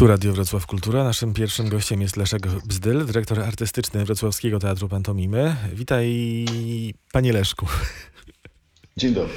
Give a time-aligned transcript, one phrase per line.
[0.00, 1.04] Tu Radio Wrocław Kultura.
[1.04, 5.56] Naszym pierwszym gościem jest Leszek Bzdyl, dyrektor artystyczny Wrocławskiego Teatru Pantomimy.
[5.74, 6.44] Witaj,
[7.12, 7.66] panie Leszku.
[8.96, 9.34] Dzień dobry.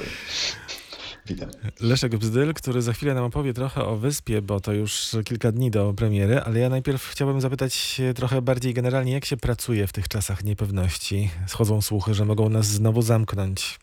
[1.26, 1.48] Witam.
[1.80, 5.70] Leszek Bzdyl, który za chwilę nam opowie trochę o wyspie, bo to już kilka dni
[5.70, 10.08] do premiery, ale ja najpierw chciałbym zapytać trochę bardziej generalnie, jak się pracuje w tych
[10.08, 11.30] czasach niepewności?
[11.46, 13.80] Schodzą słuchy, że mogą nas znowu zamknąć.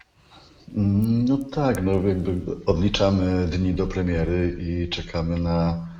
[0.75, 5.90] Mm, No tak, no jakby odliczamy dni do premiery i czekamy na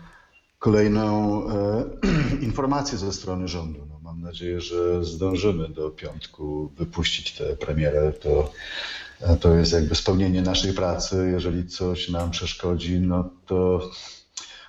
[0.62, 1.84] kolejną e,
[2.50, 3.86] informację ze strony rządu.
[3.90, 8.14] No, mam nadzieję, że zdążymy do piątku wypuścić tę premierę.
[8.14, 8.52] To,
[9.22, 11.30] e, to jest jakby spełnienie naszej pracy.
[11.34, 13.90] Jeżeli coś nam przeszkodzi, no to,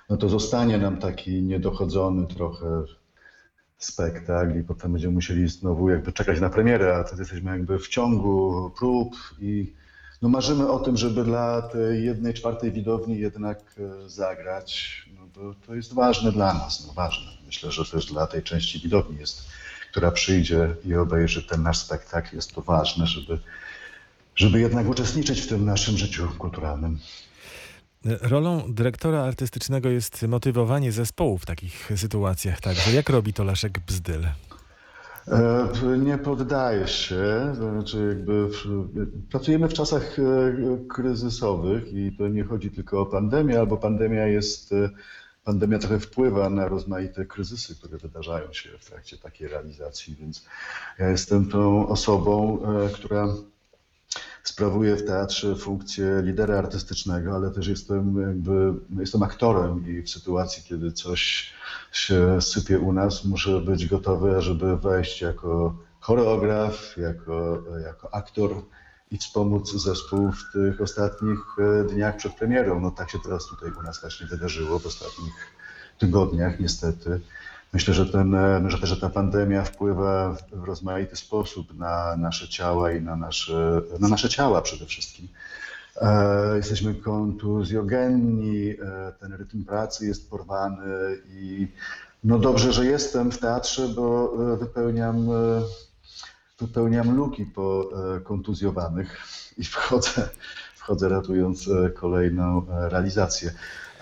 [0.09, 2.83] no to zostanie nam taki niedochodzony trochę
[3.77, 7.87] spektakl i potem będziemy musieli znowu jakby czekać na premierę, a wtedy jesteśmy jakby w
[7.87, 9.73] ciągu prób i
[10.23, 15.53] no marzymy o tym, żeby dla tej jednej czwartej widowni jednak e, zagrać, no bo
[15.67, 17.31] to jest ważne dla nas, no ważne.
[17.45, 19.43] Myślę, że też dla tej części widowni jest,
[19.91, 23.39] która przyjdzie i obejrzy ten nasz spektakl, jest to ważne, żeby,
[24.35, 26.99] żeby jednak uczestniczyć w tym naszym życiu kulturalnym.
[28.05, 32.61] Rolą dyrektora artystycznego jest motywowanie zespołu w takich sytuacjach.
[32.61, 34.25] Także jak robi to Leszek Bzdyl?
[35.27, 38.87] E, Nie poddaję się, znaczy jakby w,
[39.29, 40.23] pracujemy w czasach e,
[40.87, 44.89] kryzysowych i to nie chodzi tylko o pandemię, albo pandemia jest, e,
[45.43, 50.45] pandemia trochę wpływa na rozmaite kryzysy, które wydarzają się w trakcie takiej realizacji, więc
[50.99, 52.59] ja jestem tą osobą,
[52.93, 53.27] która
[54.43, 60.63] sprawuję w teatrze funkcję lidera artystycznego, ale też jestem jakby, jestem aktorem i w sytuacji,
[60.63, 61.53] kiedy coś
[61.91, 68.51] się sypie u nas, muszę być gotowy, żeby wejść jako choreograf, jako, jako aktor
[69.11, 72.79] i wspomóc zespół w tych ostatnich e, dniach przed premierą.
[72.79, 75.33] No tak się teraz tutaj u nas właśnie wydarzyło w ostatnich
[75.97, 77.21] tygodniach, niestety.
[77.73, 82.91] Myślę, że, ten, e, że, że ta pandemia wpływa w rozmaity sposób na nasze ciała
[82.91, 85.27] i na nasze, na nasze ciała przede wszystkim.
[86.01, 88.75] E, jesteśmy kontuzjogenni, e,
[89.19, 91.67] ten rytm pracy jest porwany i
[92.23, 95.27] no dobrze, że jestem w teatrze, bo wypełniam,
[96.59, 97.89] wypełniam luki po
[98.23, 99.21] kontuzjowanych
[99.57, 100.29] i wchodzę,
[100.75, 103.51] wchodzę ratując kolejną realizację.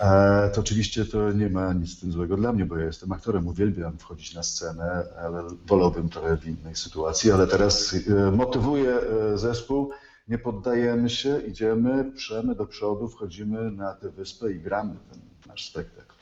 [0.00, 3.12] E, To oczywiście to nie ma nic z tym złego dla mnie, bo ja jestem
[3.12, 8.94] aktorem, uwielbiam wchodzić na scenę, ale wolałbym trochę w innej sytuacji, ale teraz e, motywuję
[9.34, 9.90] e, zespół,
[10.28, 15.68] nie poddajemy się, idziemy, przemy do przodu, wchodzimy na tę wyspę i gramy ten nasz
[15.68, 16.12] spektakl.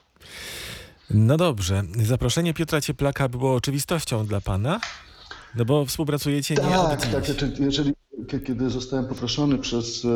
[1.11, 1.83] No dobrze.
[2.07, 4.81] Zaproszenie Piotra Cieplaka było oczywistością dla pana?
[5.57, 7.13] No bo współpracujecie nie od Tak, dziś.
[7.13, 7.93] tak, znaczy, jeżeli,
[8.27, 10.07] kie- kiedy zostałem poproszony przez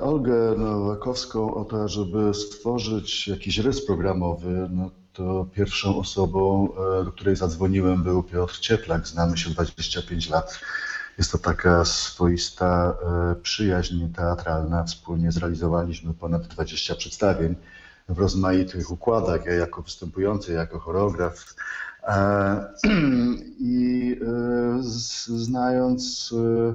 [0.00, 6.68] Olgę Nowakowską o to, żeby stworzyć jakiś rys programowy, no to pierwszą osobą,
[7.00, 10.60] e, do której zadzwoniłem był Piotr Cieplak, znamy się 25 lat.
[11.18, 14.84] Jest to taka swoista e, przyjaźń teatralna.
[14.84, 17.54] Wspólnie zrealizowaliśmy ponad 20 przedstawień
[18.08, 19.44] w rozmaitych układach.
[19.46, 21.54] Ja jako występujący, jako choreograf.
[22.02, 22.64] E,
[23.58, 26.74] I e, znając e, e,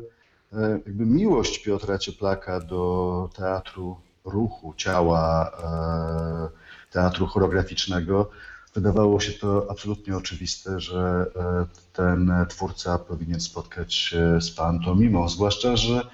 [0.85, 8.29] jakby miłość Piotra Cieplaka do teatru ruchu, ciała, e, teatru choreograficznego,
[8.73, 15.77] wydawało się to absolutnie oczywiste, że e, ten twórca powinien spotkać się z pantomimą, zwłaszcza,
[15.77, 16.07] że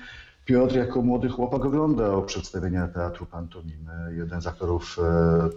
[0.45, 4.15] Piotr jako młody chłopak oglądał przedstawienia teatru pantomimy.
[4.17, 5.49] Jeden z aktorów, e,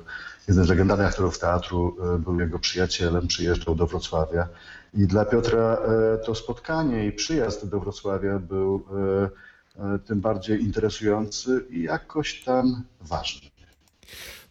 [0.49, 4.49] jeden z legendarnych aktorów teatru e, był jego przyjacielem, przyjeżdżał do Wrocławia.
[4.95, 8.85] I dla Piotra e, to spotkanie i przyjazd do Wrocławia był
[10.07, 13.51] tym bardziej interesujący i jakoś tam ważny.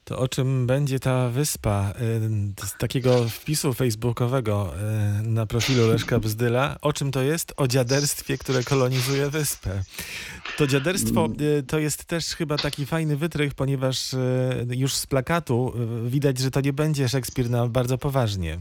[0.06, 1.94] To o czym będzie ta wyspa?
[2.62, 4.74] Y, Z takiego wpisu facebookowego
[5.20, 6.78] y, na profilu Leszka Bzdyla.
[6.82, 7.54] O czym to jest?
[7.58, 9.84] O dziaderstwie, które kolonizuje wyspę.
[10.58, 11.30] To dziaderstwo
[11.60, 14.16] y, to jest też chyba taki fajny wytrych, ponieważ
[14.70, 15.74] już z plakatu
[16.06, 18.60] widać, że to nie będzie Szekspir na bardzo poważnie.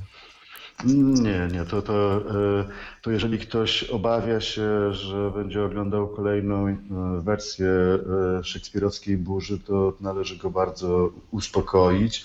[0.86, 2.64] Nie, nie, to, to, e,
[3.02, 6.76] to jeżeli ktoś obawia się, że będzie oglądał kolejną e,
[7.20, 12.25] wersję e, szekspirowskiej burzy, to należy go bardzo uspokoić.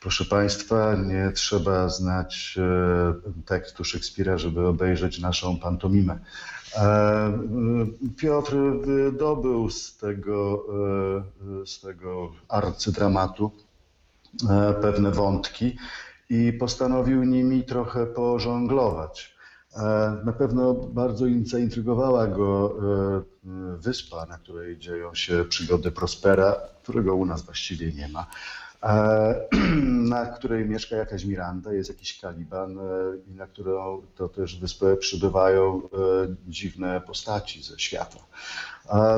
[0.00, 2.58] Proszę Państwa, nie trzeba znać
[3.46, 6.18] tekstu Szekspira, żeby obejrzeć naszą pantomimę.
[8.16, 10.66] Piotr wydobył z tego,
[11.66, 13.50] z tego arcydramatu
[14.82, 15.76] pewne wątki
[16.28, 19.36] i postanowił nimi trochę pożonglować.
[19.76, 19.80] E,
[20.24, 23.22] Na pewno bardzo in- zaintrygowała go e,
[23.78, 28.26] wyspa, na której dzieją się przygody Prospera, którego u nas właściwie nie ma.
[28.82, 29.48] E,
[30.14, 32.78] na której mieszka jakaś Miranda, jest jakiś Kaliban
[33.26, 35.82] i na którą to też wyspę przybywają
[36.48, 38.18] dziwne postaci ze świata.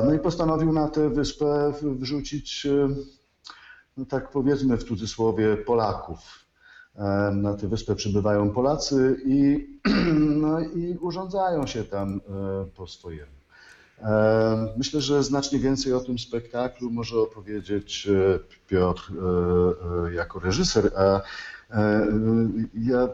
[0.05, 2.67] No i postanowił na tę wyspę wrzucić,
[3.97, 6.40] no tak powiedzmy w cudzysłowie, Polaków.
[7.33, 9.67] Na tę wyspę przybywają Polacy i,
[10.41, 12.21] no i urządzają się tam
[12.75, 13.31] po swojemu.
[14.77, 18.07] Myślę, że znacznie więcej o tym spektaklu może opowiedzieć
[18.67, 19.11] Piotr
[20.15, 21.21] jako reżyser, a
[22.73, 23.09] ja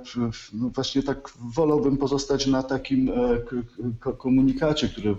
[0.53, 3.11] no właśnie tak wolałbym pozostać na takim
[4.17, 5.15] komunikacie, który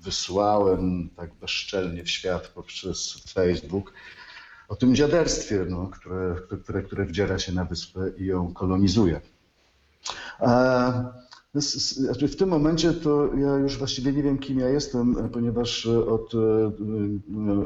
[0.00, 3.92] wysłałem tak bezczelnie w świat poprzez Facebook
[4.68, 9.20] o tym dziaderstwie, no, które, które, które wdziera się na wyspę i ją kolonizuje.
[11.54, 16.32] Znaczy w tym momencie to ja już właściwie nie wiem, kim ja jestem, ponieważ od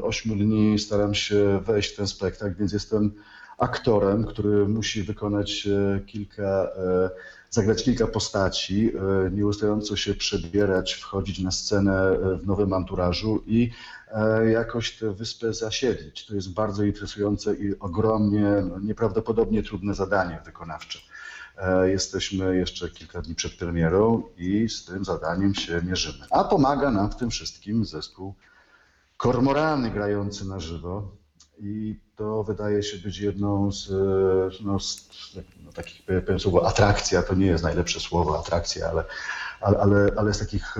[0.01, 3.11] ośmiu dni staram się wejść w ten spektakl, więc jestem
[3.59, 5.67] aktorem, który musi wykonać
[6.05, 6.67] kilka,
[7.49, 8.91] zagrać kilka postaci,
[9.31, 13.71] nieustająco się przebierać, wchodzić na scenę w nowym anturażu i
[14.51, 16.25] jakoś tę wyspę zasiedlić.
[16.25, 20.99] To jest bardzo interesujące i ogromnie, no, nieprawdopodobnie trudne zadanie wykonawcze.
[21.85, 26.25] Jesteśmy jeszcze kilka dni przed premierą i z tym zadaniem się mierzymy.
[26.31, 28.33] A pomaga nam w tym wszystkim zespół
[29.17, 31.11] Kormorany grający na żywo.
[31.59, 33.89] I to wydaje się być jedną z,
[34.61, 35.09] no, z
[35.65, 39.03] no, takich, powiem słowo, atrakcja, to nie jest najlepsze słowo, atrakcja, ale
[39.61, 40.75] ale, ale, ale z takich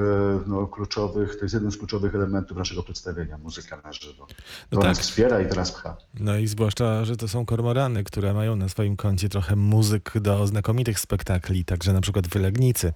[0.47, 4.25] no, kluczowych, to jest jeden z kluczowych elementów naszego przedstawienia, muzyka na żywo.
[4.25, 4.35] To
[4.71, 5.05] No nas tak.
[5.05, 5.97] wspiera i nas pcha.
[6.19, 10.47] No i zwłaszcza, że to są kormorany, które mają na swoim koncie trochę muzyk do
[10.47, 12.93] znakomitych spektakli, także na przykład w Legnicy.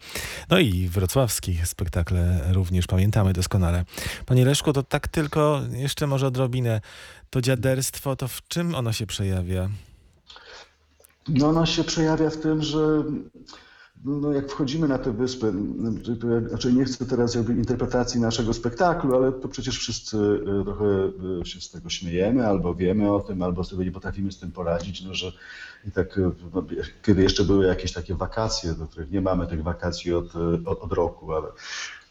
[0.50, 3.86] No i wrocławskich spektakle również pamiętamy doskonale.
[4.26, 6.82] Panie Leszku, to tak tylko jeszcze może odrobinę.
[7.30, 9.70] To dziaderstwo, to w czym ono się przejawia?
[11.28, 13.04] No ono się przejawia w tym, że
[14.06, 15.54] no jak wchodzimy na tę wyspę,
[16.22, 20.18] to ja znaczy nie chcę teraz jakby interpretacji naszego spektaklu, ale to przecież wszyscy
[20.62, 20.86] e, trochę
[21.42, 24.52] e, się z tego śmiejemy, albo wiemy o tym, albo sobie nie potrafimy z tym
[24.52, 25.32] poradzić, no że
[25.88, 26.66] i tak, e, no,
[27.04, 30.36] kiedy jeszcze były jakieś takie wakacje, do których nie mamy tych wakacji od,
[30.66, 31.48] od, od roku, ale,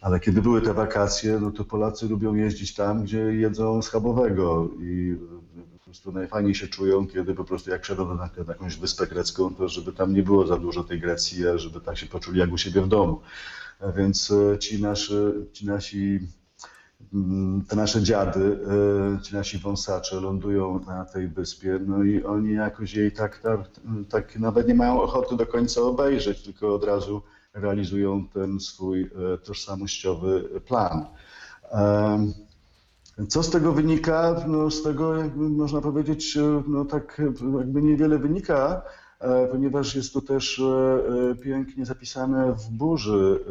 [0.01, 5.17] ale kiedy były te wakacje, no to Polacy lubią jeździć tam, gdzie jedzą schabowego i
[5.93, 9.69] prostu najfajniej się czują, kiedy po prostu jak wsiadą na, na jakąś wyspę grecką, to
[9.69, 12.59] żeby tam nie było za dużo tej Grecji, a żeby tak się poczuli jak u
[12.59, 13.21] siebie w domu.
[13.81, 16.21] A więc ci, nasze, ci nasi,
[17.69, 18.59] te nasze dziady,
[19.23, 23.61] ci nasi wąsacze lądują na tej wyspie, no i oni jakoś jej tak, tak,
[24.09, 27.23] tak nawet nie mają ochoty do końca obejrzeć, tylko od razu
[27.55, 29.11] realizują ten swój
[29.45, 31.07] tożsamościowy plan.
[33.29, 34.37] Co z tego wynika?
[34.47, 37.21] No z tego można powiedzieć, no tak
[37.59, 38.83] jakby niewiele wynika,
[39.51, 40.63] ponieważ jest to też
[41.43, 43.45] pięknie zapisane w burzy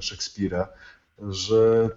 [0.00, 0.68] Szekspira,
[1.28, 1.90] że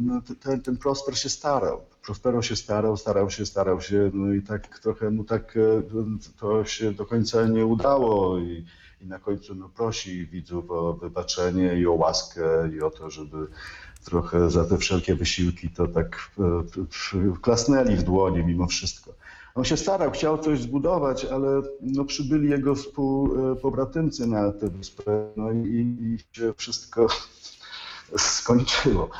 [0.00, 1.80] no, ten, ten Prosper się starał.
[2.04, 5.58] Prospero się starał, starał się, starał się, no i tak trochę mu tak
[6.40, 8.64] to się do końca nie udało i,
[9.00, 13.36] i na końcu no, prosi widzów o wybaczenie i o łaskę i o to, żeby
[14.06, 16.30] trochę za te wszelkie wysiłki to tak
[17.42, 19.14] klasnęli w dłonie mimo wszystko.
[19.54, 25.52] On się starał, chciał coś zbudować, ale no, przybyli jego współpobratymcy na tę wyspę no
[25.52, 27.06] i, i się wszystko
[28.16, 29.10] skończyło.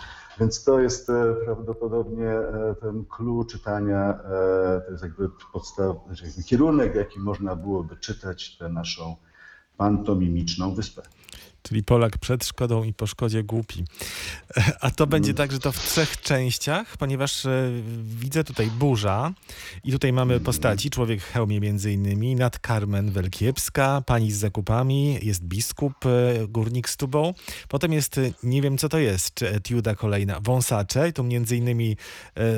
[0.41, 1.07] Więc to jest
[1.45, 2.33] prawdopodobnie
[2.81, 4.19] ten clue czytania,
[4.87, 9.17] to jest jakby podstaw, jakby kierunek, jaki można byłoby czytać tę naszą
[9.77, 11.03] pantomimiczną wyspę.
[11.69, 13.85] Czyli Polak przed szkodą i po szkodzie głupi.
[14.81, 17.71] A to będzie tak, że to w trzech częściach, ponieważ e,
[18.03, 19.33] widzę tutaj burza
[19.85, 25.19] i tutaj mamy postaci, człowiek w hełmie między innymi, nad Carmen Welkiepska, pani z zakupami,
[25.23, 27.35] jest biskup, e, górnik z tubą.
[27.69, 31.13] Potem jest, e, nie wiem co to jest, czy etiuda kolejna, wąsacze.
[31.13, 31.97] Tu między innymi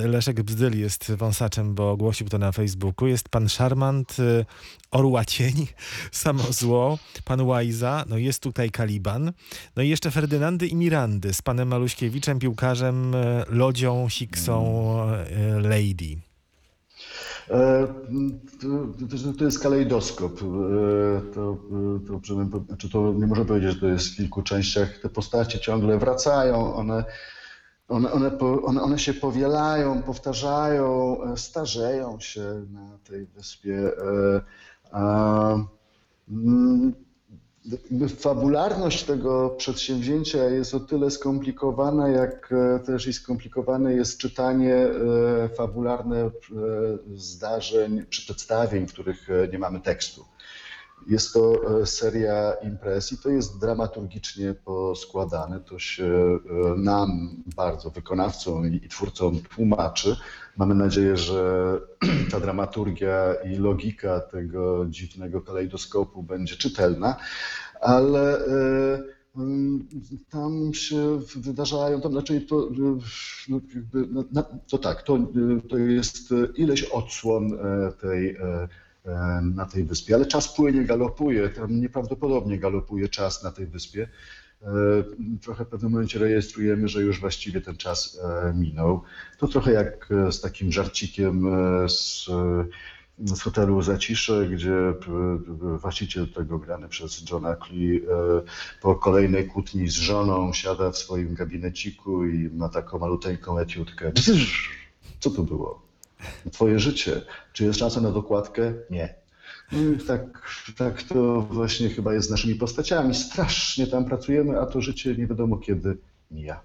[0.05, 3.09] Leszek Bzdyl jest wąsaczem, bo ogłosił to na Facebooku.
[3.09, 4.17] Jest pan Szarmant,
[4.91, 5.67] Orła Cień,
[6.13, 8.71] Samo Zło, pan Łajza, no jest tutaj
[9.77, 16.29] No i jeszcze Ferdynandy i Mirandy z panem Maluśkiewiczem, piłkarzem, e, Lodzią, Siksą, e, Lady.
[18.61, 20.41] To, to jest kalejdoskop.
[21.35, 21.57] To,
[22.07, 24.99] to, znaczy to nie można powiedzieć, że to jest w kilku częściach.
[24.99, 27.05] Te postacie ciągle wracają, one,
[27.89, 33.91] one, one, one, one się powielają, powtarzają, starzeją się na tej wyspie.
[34.93, 35.59] A,
[36.29, 37.08] jakby
[38.19, 45.49] fabularność tego przedsięwzięcia jest o tyle skomplikowana, jak e, też i skomplikowane jest czytanie e,
[45.49, 46.31] fabularne e,
[47.17, 50.25] zdarzeń czy przedstawień, w których nie mamy tekstu.
[51.07, 55.61] Jest to e, seria imprez i to jest dramaturgicznie poskładane.
[55.61, 60.17] To się e, nam bardzo, wykonawcom i twórcom tłumaczy.
[60.57, 61.81] Mamy nadzieję, że
[62.31, 67.17] ta dramaturgia i logika tego dziwnego kalejdoskopu będzie czytelna,
[67.81, 69.03] ale e,
[69.37, 69.89] mm,
[70.31, 72.71] tam się wydarzają, tam znaczy to,
[73.49, 75.19] no, no, to tak, to,
[75.69, 77.59] to jest ileś odsłon
[78.01, 78.37] tej
[79.55, 84.09] na tej wyspie, ale czas płynie, galopuje, tam nieprawdopodobnie galopuje czas na tej wyspie.
[84.63, 84.69] E,
[85.43, 89.03] Trochę w pewnym momencie rejestrujemy, że już właściwie ten czas e, minął.
[89.39, 92.65] To trochę jak e, z takim żarcikiem e, z, e,
[93.37, 94.91] z hotelu Zacisze, gdzie e,
[95.75, 98.01] e, właściciel tego grany przez Johna Clee e,
[98.83, 104.13] po kolejnej kłótni z żoną siada w swoim gabineciku i ma taką maluteńką etiutkę.
[105.21, 105.88] Co to było?
[106.53, 107.23] Twoje życie.
[107.53, 108.75] Czy jest szansa na dokładkę?
[108.91, 109.15] Nie.
[109.73, 110.23] No tak,
[110.77, 113.15] tak to właśnie chyba jest z naszymi postaciami.
[113.15, 115.99] Strasznie tam pracujemy, a to życie nie wiadomo kiedy
[116.31, 116.61] mija.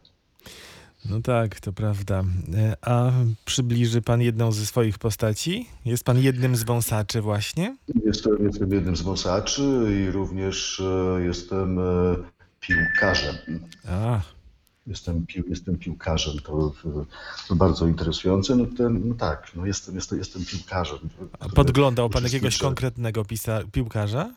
[1.09, 2.23] No tak, to prawda.
[2.55, 3.11] E, A
[3.45, 5.69] przybliży pan jedną ze swoich postaci?
[5.85, 7.77] Jest pan jednym z wąsaczy właśnie?
[8.05, 12.15] Jestem, jestem jednym z wąsaczy i również e, jestem e,
[12.59, 13.35] piłkarzem.
[13.89, 14.21] A,
[14.87, 16.73] Jestem, pił, jestem piłkarzem, to,
[17.47, 18.55] to bardzo interesujące.
[18.55, 20.97] No, no tak, no jestem, jestem, jestem piłkarzem.
[21.39, 24.33] a podglądał pan jakiegoś konkretnego pisa- piłkarza?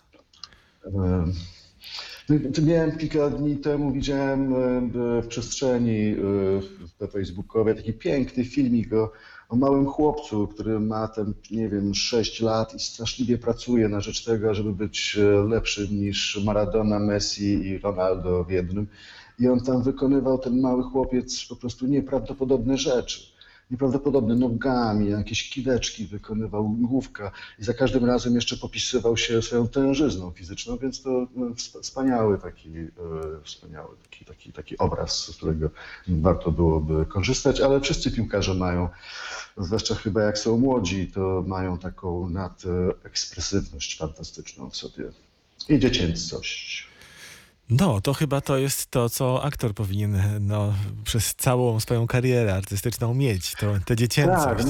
[0.93, 1.25] No,
[2.63, 4.55] Miałem kilka dni temu, widziałem
[4.93, 6.15] w przestrzeni
[7.03, 9.13] e, Facebookowej taki piękny filmik o,
[9.49, 14.25] o małym chłopcu, który ma tam, nie wiem, 6 lat i straszliwie pracuje na rzecz
[14.25, 18.87] tego, żeby być e, lepszym niż Maradona, Messi i Ronaldo w jednym.
[19.39, 23.37] I on tam wykonywał, ten mały chłopiec, po prostu nieprawdopodobne rzeczy.
[23.71, 30.31] Nieprawdopodobne nogami, jakieś kiweczki wykonywał, główka i za każdym razem jeszcze popisywał się swoją tężyzną
[30.31, 32.91] fizyczną, więc to no, wsp- wspaniały taki, e,
[33.45, 35.71] wspaniały taki, taki, taki obraz, z którego
[36.09, 38.89] warto byłoby korzystać, ale wszyscy piłkarze mają,
[39.59, 45.05] zwłaszcza chyba jak są młodzi, to mają taką nadekspresywność fantastyczną w sobie
[45.69, 46.96] i dziecięcość.
[47.71, 53.15] No, to chyba to jest to, co aktor powinien no, przez całą swoją karierę artystyczną
[53.15, 54.65] mieć, to, tę Tak, dziecięcość.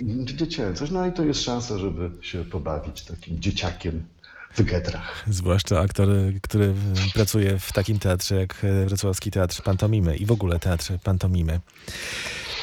[0.00, 0.92] no, dziecięcość.
[0.92, 4.06] No i to jest szansa, żeby się pobawić takim dzieciakiem
[4.54, 5.24] w getrach.
[5.30, 6.08] Zwłaszcza aktor,
[6.42, 6.74] który
[7.14, 11.60] pracuje w takim teatrze jak Wrocławski Teatr Pantomimy i w ogóle Teatr Pantomimy.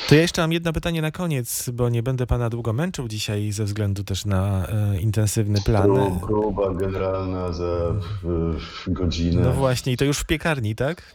[0.10, 3.52] To ja jeszcze mam jedno pytanie na koniec, bo nie będę pana długo męczył dzisiaj
[3.52, 5.90] ze względu też na e, intensywny plan.
[5.90, 9.42] Pró- Próba generalna za e, godzinę.
[9.42, 11.14] No właśnie, i to już w piekarni, tak?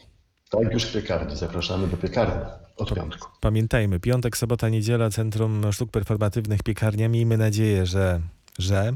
[0.51, 1.37] Tak, już w piekarni.
[1.37, 2.35] Zapraszamy do piekarni
[2.77, 3.29] od piątku.
[3.41, 7.09] Pamiętajmy, piątek, sobota, niedziela, Centrum Sztuk Performatywnych Piekarnia.
[7.09, 8.21] Miejmy nadzieję, że
[8.59, 8.93] że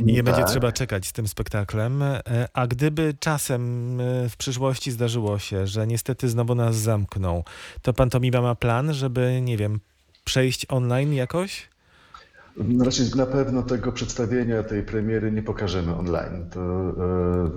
[0.00, 0.50] nie będzie Tak.
[0.50, 2.02] trzeba czekać z tym spektaklem.
[2.02, 7.44] E, A gdyby czasem e, w przyszłości zdarzyło się, że niestety znowu nas zamkną,
[7.82, 9.80] to pantomima ma plan, żeby, nie wiem,
[10.24, 11.69] przejść online jakoś?
[12.84, 16.50] Raczej na pewno tego przedstawienia, tej premiery nie pokażemy online.
[16.50, 16.60] To,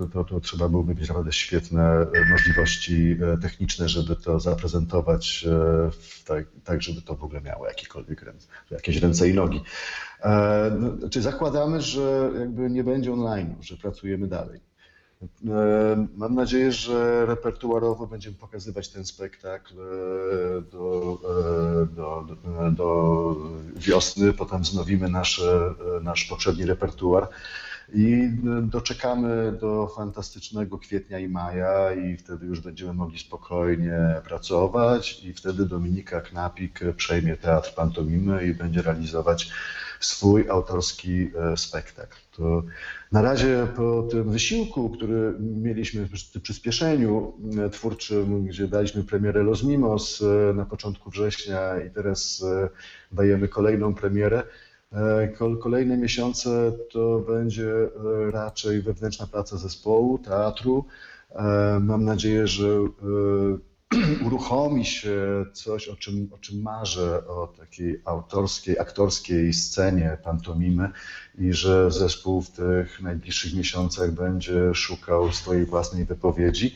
[0.04, 5.46] e, to, to trzeba byłoby mieć naprawdę świetne e, możliwości e, techniczne, żeby to zaprezentować
[6.26, 8.24] tak, tak, żeby to w ogóle miało jakikolwiek
[8.70, 9.60] jakieś ręce i nogi.
[10.80, 14.60] No, Czy zakładamy, że jakby nie będzie online, że pracujemy dalej.
[16.16, 21.18] Mam nadzieję, że repertuarowo będziemy pokazywać ten spektakl e, do,
[21.82, 22.26] e, do,
[22.70, 23.36] do,
[23.76, 27.28] wiosny, potem znowimy nasze, e, nasz poprzedni repertuar.
[27.94, 28.28] I
[28.62, 35.66] doczekamy do fantastycznego kwietnia i maja i wtedy już będziemy mogli spokojnie pracować i wtedy
[35.66, 39.50] Dominika Knapik przejmie Teatr Pantomimy i będzie realizować
[40.00, 42.16] swój autorski e, spektakl.
[42.36, 42.62] To
[43.12, 47.32] na razie po tym wysiłku, który mieliśmy przy przyspieszeniu
[47.66, 52.44] e, twórczym, gdzie daliśmy premierę Los Mimos e, na początku września i teraz
[53.12, 54.42] dajemy kolejną premierę,
[55.38, 57.72] kol- kolejne miesiące to będzie
[58.30, 60.84] raczej wewnętrzna praca zespołu, teatru.
[61.80, 62.66] Mam nadzieję, że
[64.26, 70.90] uruchomi się coś, o czym, o czym marzę, o takiej autorskiej, aktorskiej scenie pantomimy
[71.38, 76.74] i że zespół w tych najbliższych miesiącach będzie szukał swojej własnej wypowiedzi.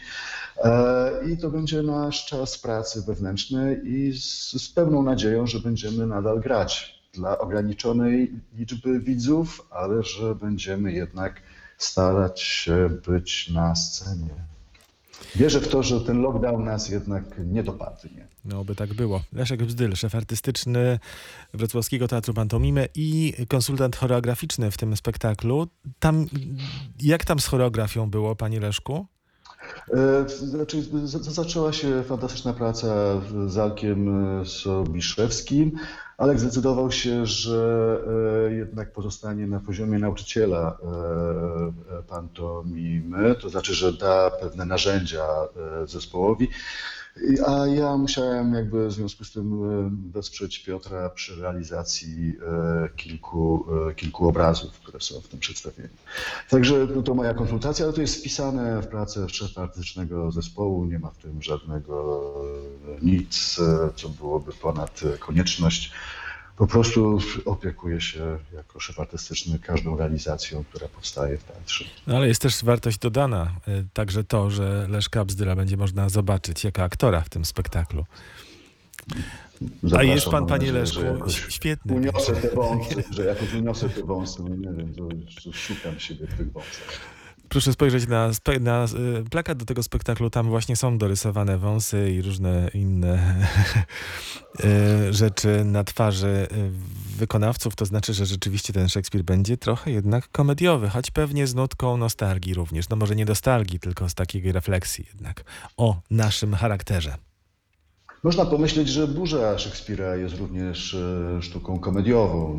[0.64, 6.06] E, I to będzie nasz czas pracy wewnętrznej i z, z pełną nadzieją, że będziemy
[6.06, 11.42] nadal grać dla ograniczonej liczby widzów, ale że będziemy jednak
[11.78, 14.57] starać się być na scenie.
[15.36, 18.28] Wierzę w to, że ten lockdown nas jednak nie dopadnie.
[18.44, 19.22] No, by tak było.
[19.32, 20.98] Leszek Bzdyl, szef artystyczny
[21.54, 25.66] Wrocławskiego Teatru Pantomimy i konsultant choreograficzny w tym spektaklu.
[25.98, 26.26] Tam,
[27.00, 29.06] jak tam z choreografią było, panie Leszku?
[29.90, 30.82] E, Znaczy,
[31.20, 34.08] zaczęła się fantastyczna praca z Alkiem
[34.40, 35.72] e, Sobiszewskim.
[36.18, 38.00] Alek zdecydował się, że
[38.48, 40.78] e, jednak pozostanie na poziomie nauczyciela
[42.08, 45.24] pantomimy, to znaczy, że da pewne narzędzia
[45.84, 46.48] zespołowi.
[47.46, 53.66] A ja musiałem jakby w związku z tym e, wesprzeć Piotra przy realizacji e, kilku,
[53.90, 55.88] e, kilku obrazów, które są w tym przedstawieniu.
[56.50, 60.84] Także no to moja konsultacja, ale to jest wpisane w pracę szefa artystycznego zespołu.
[60.84, 62.22] Nie ma w tym żadnego
[63.02, 63.56] nic,
[63.96, 65.92] co byłoby ponad konieczność.
[66.58, 71.84] Po prostu opiekuję się jako szef artystyczny każdą realizacją, która powstaje w teatrze.
[72.06, 76.64] No, ale jest też wartość dodana, y, także to, że Leszka Bzdyla będzie można zobaczyć
[76.64, 78.04] jako aktora w tym spektaklu.
[79.12, 79.14] A
[79.82, 81.00] Zapraszam, jest pan, panie Leszku,
[81.48, 81.94] świetny.
[81.94, 85.08] Uniosę te wąsy, że jakoś uniosę te wąsy, no nie wiem, to,
[85.44, 87.17] to szukam siebie w tych wąsach.
[87.48, 90.30] Proszę spojrzeć na, na y, plakat do tego spektaklu.
[90.30, 93.46] Tam właśnie są dorysowane wąsy i różne inne
[94.64, 96.70] y, rzeczy na twarzy y,
[97.16, 97.76] wykonawców.
[97.76, 102.54] To znaczy, że rzeczywiście ten Szekspir będzie trochę jednak komediowy, choć pewnie z nutką nostalgii
[102.54, 102.88] również.
[102.88, 105.44] No może nie nostalgii, tylko z takiej refleksji jednak
[105.76, 107.27] o naszym charakterze.
[108.22, 112.58] Można pomyśleć, że burza Szekspira jest również e, sztuką komediową.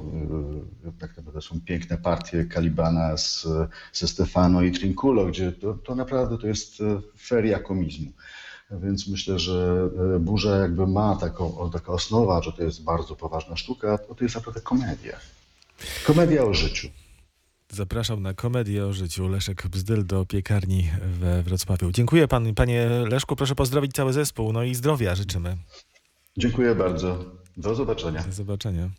[0.88, 3.48] E, Tak naprawdę są piękne partie Kalibana z,
[3.94, 8.12] ze Stefano i Trinculo, gdzie to, to naprawdę to jest e, feria komizmu.
[8.72, 9.90] Więc myślę, że
[10.20, 14.36] burza jakby ma taką, o, taka osnowa, że to jest bardzo poważna sztuka, to jest
[14.36, 15.18] naprawdę komedia.
[16.06, 16.88] Komedia o życiu.
[17.74, 19.28] Zapraszam na komedię o życiu.
[19.28, 21.92] Leszek Bzdyl do piekarni we Wrocławiu.
[21.92, 23.36] Dziękuję pan, panie Leszku.
[23.36, 24.54] Proszę pozdrowić cały zespół.
[24.54, 25.58] No i zdrowia życzymy.
[26.38, 27.26] Dziękuję bardzo.
[27.58, 28.24] Do zobaczenia.
[28.24, 28.90] Do zobaczenia.